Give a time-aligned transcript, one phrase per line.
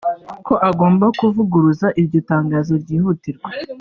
[0.45, 3.49] ko agomba kuvuguruza iryo tangazo byihutirwa